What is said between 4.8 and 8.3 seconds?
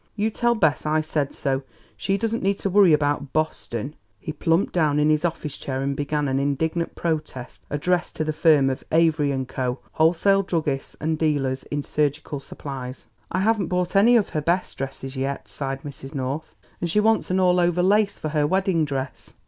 in his office chair and began an indignant protest addressed to